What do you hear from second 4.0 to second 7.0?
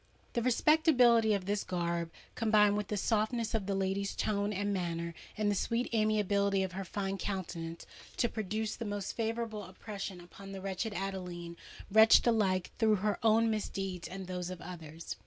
tone and manner, and the sweet amiability of her